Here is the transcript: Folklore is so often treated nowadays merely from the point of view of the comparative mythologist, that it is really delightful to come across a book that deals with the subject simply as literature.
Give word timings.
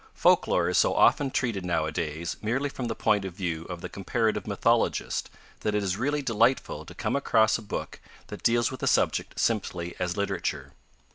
Folklore 0.15 0.67
is 0.67 0.79
so 0.79 0.95
often 0.95 1.29
treated 1.29 1.63
nowadays 1.63 2.35
merely 2.41 2.69
from 2.69 2.87
the 2.87 2.95
point 2.95 3.23
of 3.23 3.35
view 3.35 3.65
of 3.65 3.81
the 3.81 3.87
comparative 3.87 4.47
mythologist, 4.47 5.29
that 5.59 5.75
it 5.75 5.83
is 5.83 5.95
really 5.95 6.23
delightful 6.23 6.85
to 6.85 6.95
come 6.95 7.15
across 7.15 7.59
a 7.59 7.61
book 7.61 7.99
that 8.29 8.41
deals 8.41 8.71
with 8.71 8.79
the 8.79 8.87
subject 8.87 9.39
simply 9.39 9.93
as 9.99 10.17
literature. 10.17 10.71